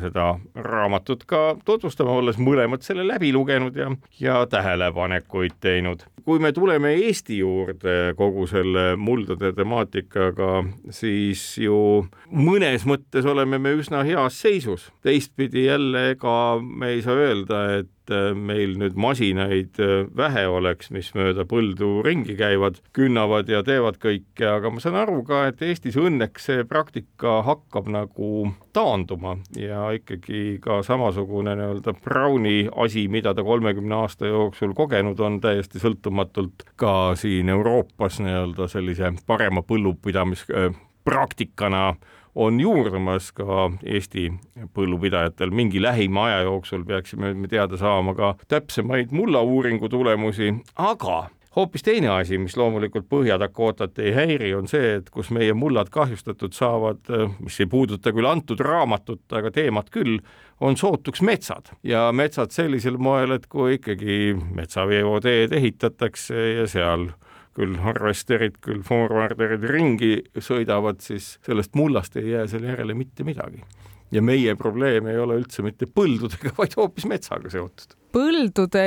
[0.00, 3.90] seda raamatut ka tutvustame, olles mõlemad selle läbi lugenud ja,
[4.20, 6.04] ja tähelepanekuid teinud.
[6.24, 13.72] kui me tuleme Eesti juurde kogu selle muldade temaatikaga, siis ju mõnes mõttes oleme me
[13.78, 14.90] üsna heas seisus.
[15.02, 20.48] teistpidi jälle, ega me ei saa öelda, et et äh, meil nüüd masinaid äh, vähe
[20.50, 25.46] oleks, mis mööda põldu ringi käivad, künnavad ja teevad kõike, aga ma saan aru ka,
[25.50, 33.08] et Eestis õnneks see praktika hakkab nagu taanduma ja ikkagi ka samasugune nii-öelda Browni asi,
[33.08, 39.62] mida ta kolmekümne aasta jooksul kogenud on, täiesti sõltumatult ka siin Euroopas nii-öelda sellise parema
[39.66, 41.98] põllupidamispraktikana äh,
[42.40, 44.30] on juurdumas ka Eesti
[44.76, 51.26] põllupidajatel, mingi lähima aja jooksul peaksime me teada saama ka täpsemaid mullauuringu tulemusi, aga
[51.56, 56.54] hoopis teine asi, mis loomulikult Põhja-Dakotat ei häiri, on see, et kus meie mullad kahjustatud
[56.56, 57.02] saavad,
[57.40, 60.20] mis ei puuduta küll antud raamatut, aga teemat küll,
[60.60, 61.72] on sootuks metsad.
[61.82, 67.10] Ja metsad sellisel moel, et kui ikkagi metsaveoteed ehitatakse ja seal
[67.56, 73.62] küll harvesterid, küll forwarderid ringi sõidavad, siis sellest mullast ei jää selle järele mitte midagi.
[74.10, 77.94] ja meie probleem ei ole üldse mitte põldudega, vaid hoopis metsaga seotud.
[78.14, 78.84] põldude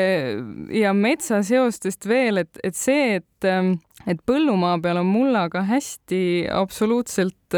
[0.76, 3.48] ja metsa seostest veel, et, et see, et,
[4.08, 7.56] et põllumaa peal on mullaga hästi, absoluutselt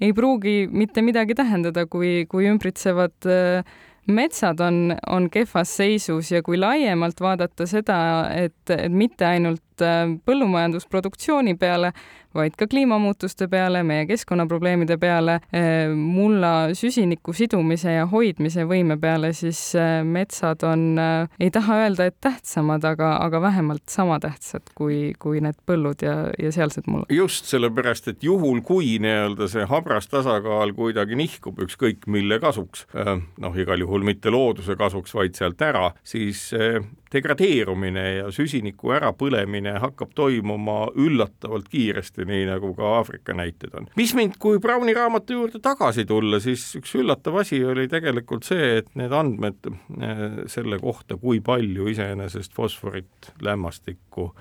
[0.00, 6.42] ei pruugi mitte midagi tähendada, kui, kui ümbritsevad äh, metsad on, on kehvas seisus ja
[6.42, 7.98] kui laiemalt vaadata seda,
[8.34, 11.92] et, et mitte ainult äh, põllumajandusproduktsiooni peale,
[12.34, 19.32] vaid ka kliimamuutuste peale, meie keskkonnaprobleemide peale, eh, mulla süsiniku sidumise ja hoidmise võime peale,
[19.36, 20.84] siis eh, metsad on,
[21.40, 26.16] ei taha öelda, et tähtsamad, aga, aga vähemalt sama tähtsad kui, kui need põllud ja,
[26.38, 27.12] ja sealsed mullad.
[27.12, 33.56] just sellepärast, et juhul, kui nii-öelda see habras tasakaal kuidagi nihkub ükskõik mille kasuks, noh,
[33.58, 36.48] igal juhul mitte looduse kasuks, vaid sealt ära, siis
[37.12, 43.88] degradeerumine ja süsiniku ärapõlemine hakkab toimuma üllatavalt kiiresti, nii nagu ka Aafrika näited on.
[43.96, 48.78] mis mind, kui Browni raamatu juurde tagasi tulla, siis üks üllatav asi oli tegelikult see,
[48.82, 54.32] et need andmed eh, selle kohta, kui palju iseenesest fosforit, lämmastikku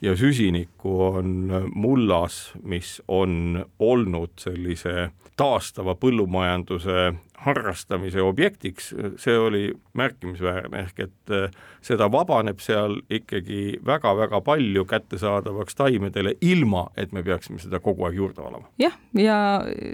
[0.00, 9.64] ja süsinikku on mullas, mis on olnud sellise taastava põllumajanduse harrastamise objektiks, see oli
[9.96, 11.50] märkimisväärne, ehk et äh,
[11.84, 18.18] seda vabaneb seal ikkagi väga-väga palju kättesaadavaks taimedele, ilma et me peaksime seda kogu aeg
[18.20, 18.70] juurde valama.
[18.80, 19.38] jah, ja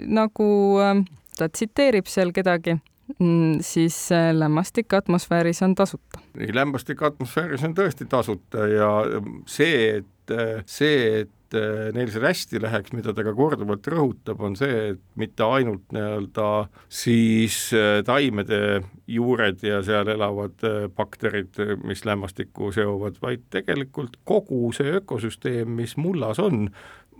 [0.07, 0.47] nagu
[0.83, 1.03] äh,
[1.37, 2.77] ta tsiteerib seal kedagi,
[3.19, 6.23] mm, siis äh, lämmastik atmosfääris on tasuta.
[6.53, 8.91] lämmastik atmosfääris on tõesti tasuta ja
[9.45, 14.57] see, et see, et et neil see hästi läheks, mida ta ka korduvalt rõhutab, on
[14.59, 16.49] see, et mitte ainult nii-öelda
[16.91, 24.71] siis äh, taimede juured ja seal elavad äh, bakterid, mis lämmastikku seovad, vaid tegelikult kogu
[24.75, 26.67] see ökosüsteem, mis mullas on,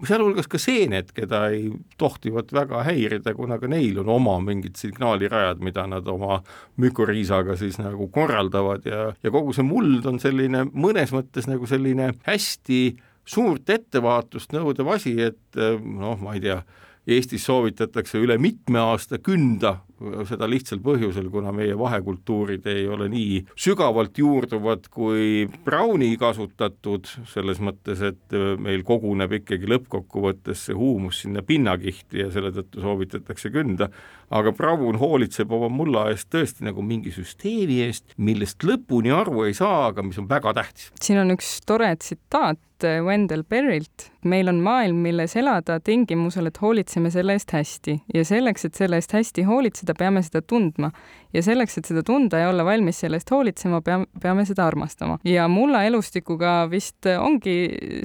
[0.07, 1.69] sealhulgas ka seened, keda ei
[2.01, 6.41] tohtivat väga häirida, kuna ka neil on oma mingid signaalirajad, mida nad oma
[6.81, 12.13] mükoriisaga siis nagu korraldavad ja, ja kogu see muld on selline mõnes mõttes nagu selline
[12.27, 12.81] hästi
[13.25, 16.61] suurt ettevaatust nõudev asi, et noh, ma ei tea,
[17.03, 19.81] Eestis soovitatakse üle mitme aasta künda
[20.27, 27.61] seda lihtsal põhjusel, kuna meie vahekultuurid ei ole nii sügavalt juurduvad kui brauni kasutatud, selles
[27.63, 33.89] mõttes, et meil koguneb ikkagi lõppkokkuvõttes see huumus sinna pinnakihti ja selle tõttu soovitatakse künda,
[34.33, 39.57] aga braun hoolitseb oma mulla eest tõesti nagu mingi süsteemi eest, millest lõpuni aru ei
[39.57, 40.91] saa, aga mis on väga tähtis.
[41.01, 47.11] siin on üks tore tsitaat Wendell Berrilt, meil on maailm, milles elada tingimusel, et hoolitseme
[47.13, 50.91] selle eest hästi ja selleks, et selle eest hästi hoolitseda, seda, peame seda tundma.
[51.33, 55.19] ja selleks, et seda tunda ja olla valmis selle eest hoolitsema, peame, peame seda armastama.
[55.27, 57.55] ja mulla elustikuga vist ongi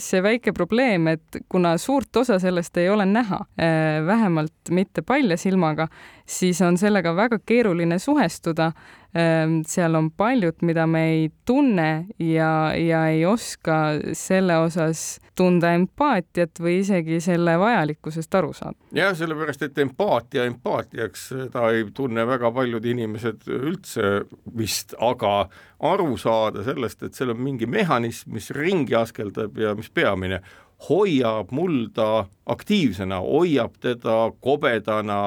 [0.02, 5.36] see väike probleem, et kuna suurt osa sellest ei ole näha, eh, vähemalt mitte palja
[5.40, 5.88] silmaga,
[6.26, 8.72] siis on sellega väga keeruline suhestuda
[9.16, 15.70] Ehm, seal on paljut, mida me ei tunne ja, ja ei oska selle osas tunda
[15.76, 18.76] empaatiat või isegi selle vajalikkusest aru saada.
[18.94, 24.22] jah, sellepärast, et empaatia empaatiaks, seda ei tunne väga paljud inimesed üldse
[24.58, 25.48] vist, aga
[25.90, 30.42] aru saada sellest, et seal on mingi mehhanism, mis ringi askeldab ja mis peamine,
[30.88, 35.20] hoiab mulda aktiivsena, hoiab teda kobedana,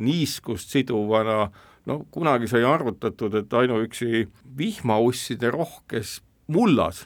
[0.00, 1.48] niiskust siduvana
[1.86, 7.04] no kunagi sai arvutatud, et ainuüksi vihmausside rohkes mullas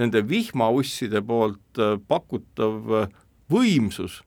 [0.00, 3.14] nende vihmausside poolt äh, pakutav äh,
[3.50, 4.20] võimsus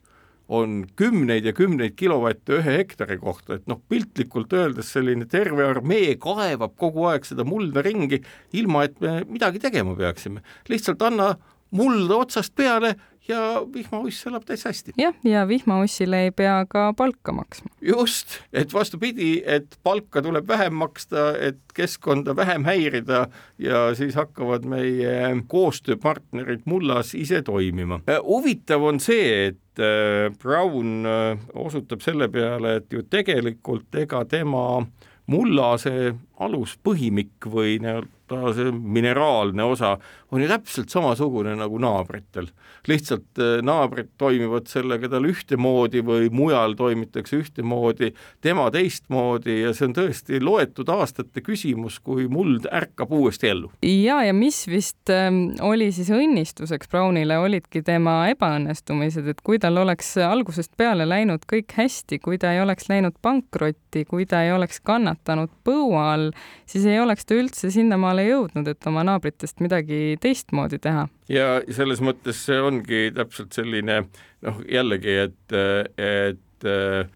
[0.53, 6.17] on kümneid ja kümneid kilovatte ühe hektari kohta, et noh, piltlikult öeldes selline terve armee
[6.21, 8.19] kaevab kogu aeg seda mulda ringi,
[8.59, 10.43] ilma et me midagi tegema peaksime.
[10.69, 11.33] lihtsalt anna
[11.73, 12.93] mulda otsast peale
[13.27, 13.41] ja
[13.73, 14.93] vihmauss elab täitsa hästi.
[14.97, 17.69] jah, ja vihmaussile ei pea ka palka maksma.
[17.81, 24.65] just, et vastupidi, et palka tuleb vähem maksta, et keskkonda vähem häirida ja siis hakkavad
[24.65, 25.15] meie
[25.47, 28.01] koostööpartnerid mullas ise toimima.
[28.23, 34.83] Huvitav on see, et äh, Brown äh, osutab selle peale, et ju tegelikult ega tema
[35.31, 36.11] mulla see
[36.43, 39.97] aluspõhimik või nii-öelda see mineraalne osa
[40.33, 42.47] on ju täpselt samasugune nagu naabritel.
[42.87, 48.09] lihtsalt äh, naabrid toimivad sellega tal ühtemoodi või mujal toimitakse ühtemoodi,
[48.41, 53.71] tema teistmoodi ja see on tõesti loetud aastate küsimus, kui muld ärkab uuesti ellu.
[53.81, 59.77] ja, ja mis vist ähm, oli siis õnnistuseks Brownile, olidki tema ebaõnnestumised, et kui tal
[59.77, 64.51] oleks algusest peale läinud kõik hästi, kui ta ei oleks läinud pankrotti, kui ta ei
[64.51, 66.31] oleks kannatanud põua all,
[66.65, 71.07] siis ei oleks ta üldse sinnamaale jõudnud, et oma naabritest midagi teistmoodi teha.
[71.31, 75.55] ja selles mõttes see ongi täpselt selline noh, jällegi, et,
[75.97, 76.67] et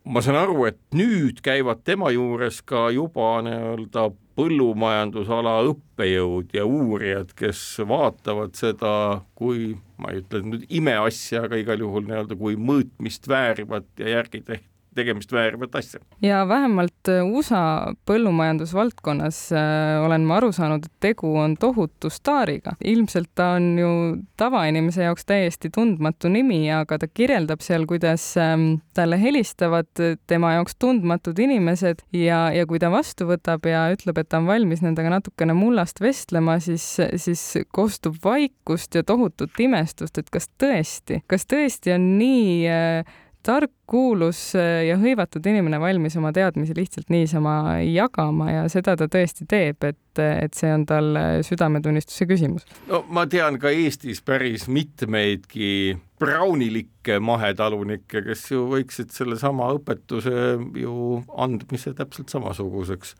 [0.03, 7.33] ma saan aru, et nüüd käivad tema juures ka juba nii-öelda põllumajandusala õppejõud ja uurijad,
[7.37, 8.93] kes vaatavad seda
[9.37, 14.43] kui, ma ei ütle nüüd imeasja, aga igal juhul nii-öelda kui mõõtmist väärivat ja järgi
[14.43, 16.01] tehtud tegemist väärivat asja.
[16.21, 22.75] ja vähemalt äh, USA põllumajandusvaldkonnas äh, olen ma aru saanud, et tegu on tohutu staariga.
[22.83, 23.91] ilmselt ta on ju
[24.37, 29.89] tavainimese jaoks täiesti tundmatu nimi, aga ta kirjeldab seal, kuidas ähm, talle helistavad
[30.27, 34.49] tema jaoks tundmatud inimesed ja, ja kui ta vastu võtab ja ütleb, et ta on
[34.49, 36.85] valmis nendega natukene mullast vestlema, siis,
[37.21, 43.71] siis kostub vaikust ja tohutut imestust, et kas tõesti, kas tõesti on nii äh, tark,
[43.87, 49.47] kuulus äh, ja hõivatud inimene valmis oma teadmisi lihtsalt niisama jagama ja seda ta tõesti
[49.49, 52.67] teeb, et, et see on tal südametunnistuse küsimus.
[52.91, 60.35] no ma tean ka Eestis päris mitmeidki braunilikke mahetalunikke, kes ju võiksid sellesama õpetuse
[60.81, 63.15] ju andmise täpselt samasuguseks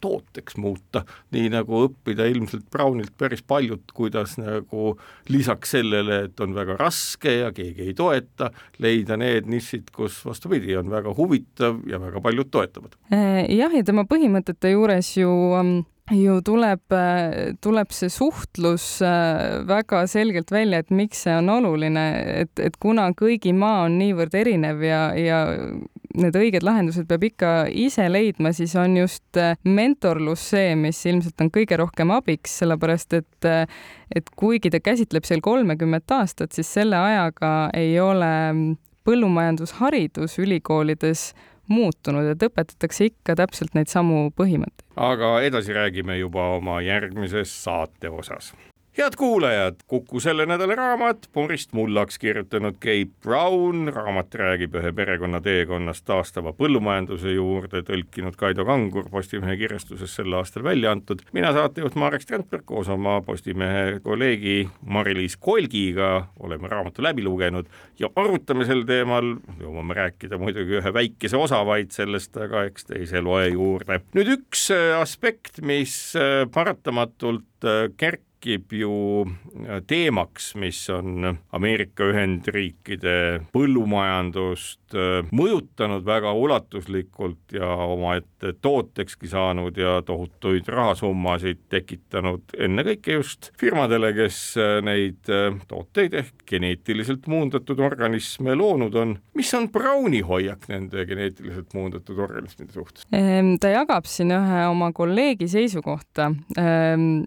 [0.00, 4.94] tooteks muuta, nii nagu õppida ilmselt Brownilt päris paljut, kuidas nagu
[5.32, 8.50] lisaks sellele, et on väga raske ja keegi ei toeta,
[8.82, 12.98] leida need nišid, kus vastupidi, on väga huvitav ja väga paljud toetavad.
[13.10, 15.78] Jah, ja tema põhimõtete juures ju um
[16.14, 16.94] ju tuleb,
[17.60, 22.04] tuleb see suhtlus äh, väga selgelt välja, et miks see on oluline,
[22.44, 25.42] et, et kuna kõigi maa on niivõrd erinev ja, ja
[26.18, 31.44] need õiged lahendused peab ikka ise leidma, siis on just äh, mentorlus see, mis ilmselt
[31.44, 33.64] on kõige rohkem abiks, sellepärast et äh,
[34.14, 38.30] et kuigi ta käsitleb seal kolmekümmet aastat, siis selle ajaga ei ole
[39.08, 41.32] põllumajandusharidus ülikoolides
[41.68, 44.86] muutunud, et õpetatakse ikka täpselt neid samu põhimõtteid.
[44.96, 48.52] aga edasi räägime juba oma järgmises saate osas
[48.98, 55.38] head kuulajad, Kuku selle nädala raamat Borist Mullaks kirjutanud Kate Brown, raamat räägib ühe perekonna
[55.40, 61.22] teekonnast taastava põllumajanduse juurde, tõlkinud Kaido Kangur Postimehe kirjastuses sel aastal välja antud.
[61.32, 68.10] mina saatejuht Marek Strandberg koos oma Postimehe kolleegi Mari-Liis Kolgiga oleme raamatu läbi lugenud ja
[68.16, 73.22] arutame sel teemal, jõuame rääkida muidugi ühe väikese osa vaid sellest, aga eks te ise
[73.22, 74.02] loe juurde.
[74.18, 76.16] nüüd üks aspekt, mis
[76.50, 77.46] paratamatult
[77.96, 79.26] kerkib tekib ju
[79.66, 89.76] äh, teemaks, mis on Ameerika Ühendriikide põllumajandust äh, mõjutanud väga ulatuslikult ja omaette tootekski saanud
[89.76, 95.20] ja tohutuid rahasummasid tekitanud ennekõike just firmadele, kes äh, neid
[95.68, 99.18] tooteid ehk geneetiliselt muundatud organisme loonud on.
[99.34, 103.06] mis on Browni hoiak nende geneetiliselt muundatud organismide suhtes?
[103.12, 107.24] Ehm, ta jagab siin ühe oma kolleegi seisukohta, ehm,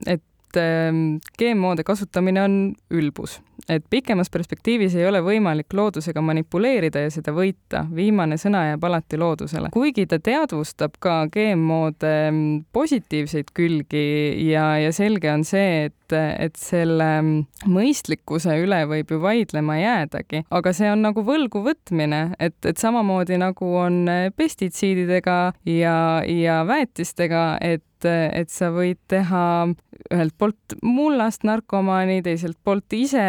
[0.51, 3.39] et Ähm, GMO-de kasutamine on ülbus,
[3.69, 9.19] et pikemas perspektiivis ei ole võimalik loodusega manipuleerida ja seda võita, viimane sõna jääb alati
[9.19, 9.69] loodusele.
[9.73, 12.41] kuigi ta teadvustab ka GMO-de ähm,
[12.73, 14.05] positiivseid külgi
[14.49, 17.31] ja, ja selge on see, et, et selle ähm,
[17.65, 23.39] mõistlikkuse üle võib ju vaidlema jäädagi, aga see on nagu võlgu võtmine, et, et samamoodi
[23.41, 24.03] nagu on
[24.35, 25.39] pestitsiididega
[25.69, 25.95] ja,
[26.27, 29.43] ja väetistega, et et, et sa võid teha
[30.11, 33.25] ühelt poolt mullast narkomaani, teiselt poolt ise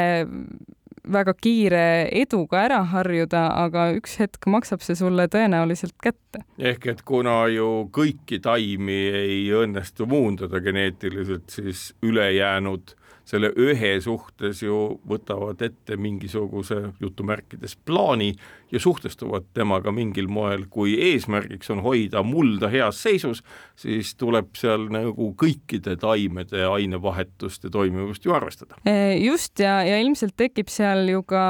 [1.12, 6.44] väga kiire eduga ära harjuda, aga üks hetk maksab see sulle tõenäoliselt kätte.
[6.58, 12.94] ehk et kuna ju kõiki taimi ei õnnestu muundada geneetiliselt, siis ülejäänud
[13.24, 18.32] selle ühe suhtes ju võtavad ette mingisuguse jutumärkides plaani
[18.72, 23.42] ja suhtestuvad temaga mingil moel, kui eesmärgiks on hoida mulda heas seisus,
[23.76, 28.78] siis tuleb seal nagu kõikide taimede ainevahetust ja toimivust ju arvestada.
[28.88, 31.44] E, just, ja, ja ilmselt tekib seal ju ka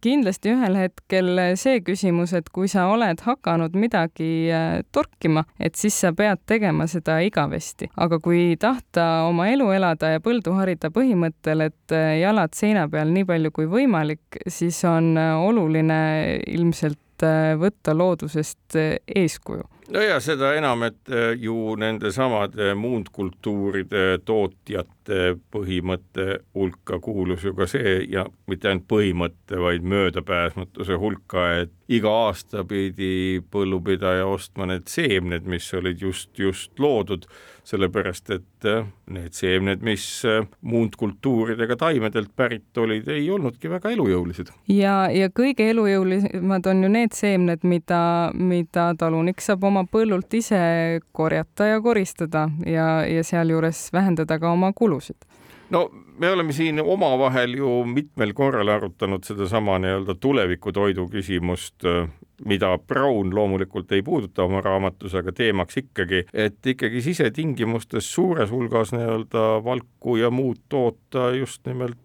[0.00, 4.62] kindlasti ühel hetkel see küsimus, et kui sa oled hakanud midagi e,
[4.96, 10.24] torkima, et siis sa pead tegema seda igavesti, aga kui tahta oma elu elada ja
[10.24, 16.00] põldu harida põhimõttel, et e, jalad seina peal nii palju kui võimalik, siis on oluline
[16.48, 19.66] ilmselt äh, võtta loodusest äh, eeskuju.
[19.92, 24.99] no ja seda enam, et äh, ju nendesamade muundkultuuride tootjate
[25.52, 32.12] põhimõtte hulka kuulus ju ka see ja mitte ainult põhimõtte, vaid möödapääsmatuse hulka, et iga
[32.26, 37.26] aasta pidi põllupidaja ostma need seemned, mis olid just, just loodud
[37.70, 44.50] sellepärast et äh, need seemned, mis äh, muundkultuuridega taimedelt pärit olid, ei olnudki väga elujõulised.
[44.72, 48.02] ja, ja kõige elujõulisemad on ju need seemned, mida,
[48.34, 50.60] mida talunik saab oma põllult ise
[51.12, 54.99] korjata ja koristada ja, ja sealjuures vähendada ka oma kulusid
[55.70, 61.86] no me oleme siin omavahel ju mitmel korral arutanud sedasama nii-öelda tulevikutoidu küsimust,
[62.44, 68.94] mida Brown loomulikult ei puuduta oma raamatus, aga teemaks ikkagi, et ikkagi sisetingimustes suures hulgas
[68.96, 71.98] nii-öelda valku ja muud toota just nimelt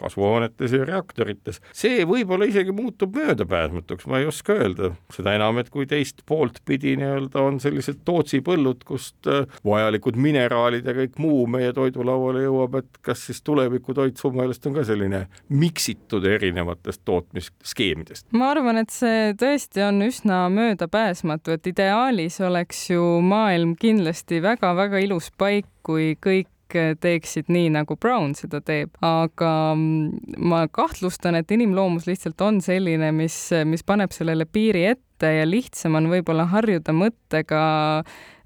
[0.00, 1.60] kasvuhoonetes ja reaktorites.
[1.72, 6.60] see võib-olla isegi muutub möödapääsmatuks, ma ei oska öelda, seda enam, et kui teist poolt
[6.64, 12.44] pidi nii-öelda on sellised Tootsi põllud, kust äh, vajalikud mineraalid ja kõik muu meie toidulauale
[12.44, 18.28] jõuab, et kas siis tulevikutoit su meelest on ka selline miksitud erinevatest tootmisskeemidest?
[18.36, 25.00] ma arvan, et see tõesti on üsna möödapääsmatu, et ideaalis oleks ju maailm kindlasti väga-väga
[25.06, 31.50] ilus paik, kui kõik teeksid nii, nagu Brown seda teeb, aga mm, ma kahtlustan, et
[31.54, 33.36] inimloomus lihtsalt on selline, mis,
[33.68, 37.62] mis paneb sellele piiri ette ja lihtsam on võib-olla harjuda mõttega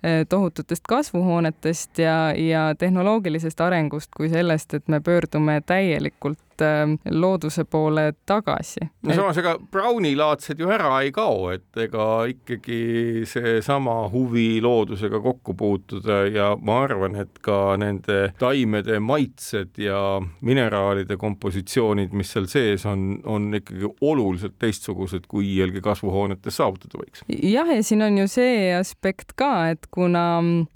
[0.03, 7.65] eh, tohututest kasvuhoonetest ja, ja tehnoloogilisest arengust kui sellest, et me pöördume täielikult Ähm, looduse
[7.65, 8.81] poole tagasi.
[9.03, 15.55] no samas, ega Browni-laadsed ju ära ei kao, et ega ikkagi seesama huvi loodusega kokku
[15.59, 22.87] puutuda ja ma arvan, et ka nende taimede maitsed ja mineraalide kompositsioonid, mis seal sees
[22.89, 27.25] on, on ikkagi oluliselt teistsugused, kui iialgi kasvuhoonetes saavutada võiks.
[27.29, 30.27] jah, ja siin on ju see aspekt ka, et kuna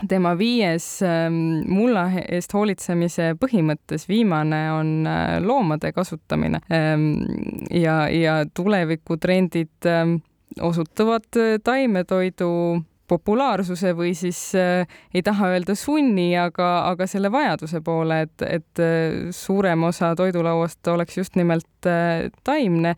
[0.08, 6.60] tema viies ähm, mulla eest hoolitsemise põhimõttes viimane on äh, loomade loomade kasutamine.
[6.70, 7.14] Ehm,
[7.70, 10.16] ja, ja tulevikutrendid ehm,
[10.60, 17.80] osutuvad äh, taimetoidu populaarsuse või siis äh, ei taha öelda sunni, aga, aga selle vajaduse
[17.84, 22.94] poole, et, et äh, suurem osa toidulauast oleks just nimelt äh, taimne,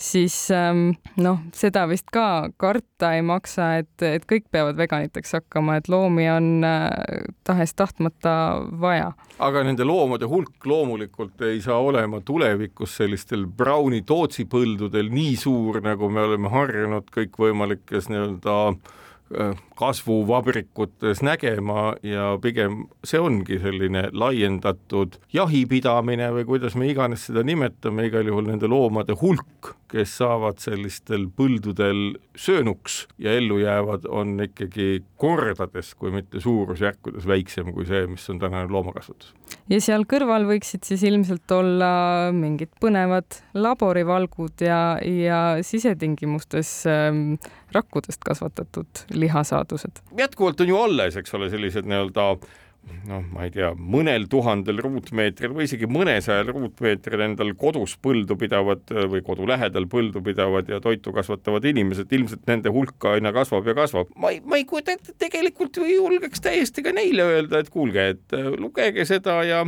[0.00, 5.76] siis ähm, noh, seda vist ka karta ei maksa, et, et kõik peavad veganiteks hakkama,
[5.80, 6.88] et loomi on äh,
[7.44, 8.36] tahes-tahtmata
[8.80, 9.12] vaja.
[9.38, 15.82] aga nende loomade hulk loomulikult ei saa olema tulevikus sellistel Browni Tootsi põldudel nii suur,
[15.84, 18.99] nagu me oleme harjunud kõikvõimalikes nii-öelda Äh,
[19.78, 28.08] kasvuvabrikutes nägema ja pigem see ongi selline laiendatud jahipidamine või kuidas me iganes seda nimetame,
[28.10, 35.02] igal juhul nende loomade hulk, kes saavad sellistel põldudel söönuks ja ellu jäävad, on ikkagi
[35.20, 39.34] kordades, kui mitte suurusjärkudes väiksem kui see, mis on tänane loomakasvatus.
[39.70, 41.90] ja seal kõrval võiksid siis ilmselt olla
[42.36, 47.36] mingid põnevad laborivalgud ja, ja sisetingimustes ähm,
[47.74, 50.02] rakkudest kasvatatud lihasaadused.
[50.18, 52.32] jätkuvalt on ju alles, eks ole, sellised nii-öelda
[53.08, 58.92] noh, ma ei tea, mõnel tuhandel ruutmeetril või isegi mõnesajal ruutmeetril endal kodus põldu pidavad
[59.12, 63.76] või kodu lähedal põldu pidavad ja toitu kasvatavad inimesed, ilmselt nende hulk aina kasvab ja
[63.78, 64.10] kasvab.
[64.16, 68.36] ma ei, ma ei kujuta ette, tegelikult julgeks täiesti ka neile öelda, et kuulge, et
[68.36, 69.64] äh, lugege seda ja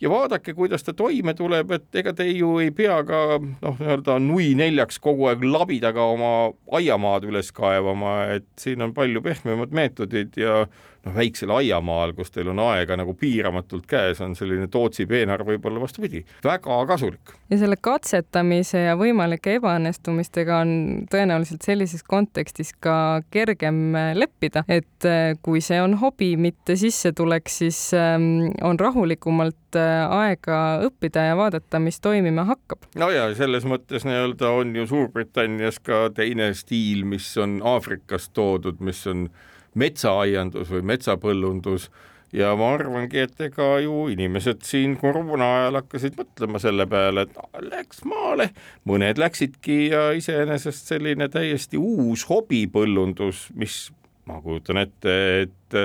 [0.00, 4.16] ja vaadake, kuidas ta toime tuleb, et ega te ju ei pea ka noh, nii-öelda
[4.24, 6.30] nui neljaks kogu aeg labidaga oma
[6.78, 10.64] aiamaad üles kaevama, et siin on palju pehmemad meetodid ja
[11.06, 15.80] noh, väiksel aiamaal, kus teil on aega nagu piiramatult käes, on selline Tootsi peenar võib-olla
[15.82, 17.34] vastupidi, väga kasulik.
[17.50, 20.72] ja selle katsetamise ja võimalike ebaõnnestumistega on
[21.10, 27.78] tõenäoliselt sellises kontekstis ka kergem leppida, et äh, kui see on hobi, mitte sissetulek, siis
[27.96, 32.84] ähm, on rahulikumalt äh, aega õppida ja vaadata, mis toimima hakkab.
[33.00, 38.80] no ja selles mõttes nii-öelda on ju Suurbritannias ka teine stiil, mis on Aafrikast toodud,
[38.84, 39.28] mis on
[39.74, 41.90] metsaaiandus või metsapõllundus.
[42.32, 47.64] Ja ma arvangi, et ega ju inimesed siin koroona ajal hakkasid mõtlema selle peale, et
[47.66, 48.52] läks maale,
[48.86, 53.88] mõned läksidki ja iseenesest selline täiesti uus hobipõllundus, mis
[54.30, 55.80] ma kujutan ette, et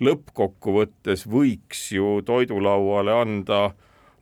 [0.00, 3.60] lõppkokkuvõttes võiks ju toidulauale anda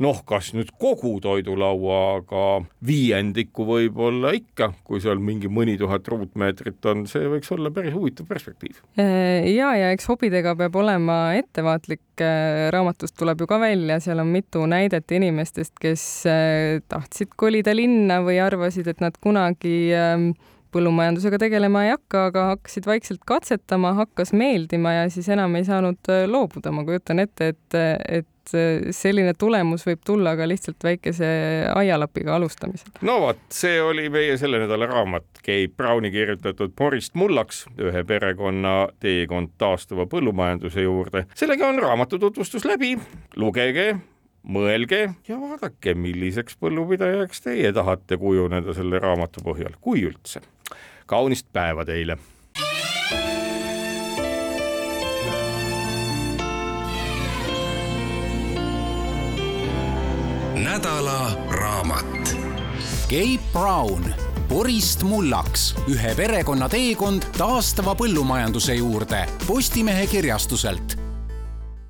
[0.03, 2.45] noh, kas nüüd kogu toidulaua, aga
[2.87, 8.29] viiendiku võib-olla ikka, kui seal mingi mõni tuhat ruutmeetrit on, see võiks olla päris huvitav
[8.31, 8.81] perspektiiv.
[9.01, 12.05] Äh, ja, ja eks hobidega peab olema ettevaatlik.
[12.23, 17.75] Äh, raamatust tuleb ju ka välja, seal on mitu näidet inimestest, kes äh, tahtsid kolida
[17.77, 20.33] linna või arvasid, et nad kunagi ähm,
[20.73, 26.13] põllumajandusega tegelema ei hakka, aga hakkasid vaikselt katsetama, hakkas meeldima ja siis enam ei saanud
[26.27, 26.73] loobuda.
[26.73, 31.29] ma kujutan ette, et, et selline tulemus võib tulla ka lihtsalt väikese
[31.75, 32.91] aialapiga alustamisel.
[33.07, 38.77] no vot, see oli meie selle nädala raamat, Gabe Browni kirjutatud Porist mullaks, ühe perekonna
[39.03, 41.27] teekond taastuva põllumajanduse juurde.
[41.39, 42.97] sellega on raamatu tutvustus läbi,
[43.37, 43.95] lugege,
[44.43, 50.43] mõelge ja vaadake, milliseks põllupidajaks teie tahate kujuneda selle raamatu põhjal, kui üldse.
[51.07, 52.19] kaunist päeva teile
[60.65, 62.37] nädala raamat.
[63.11, 64.15] Gabe Brown,
[64.49, 71.02] Porist mullaks, ühe perekonna teekond taastava põllumajanduse juurde Postimehe kirjastuselt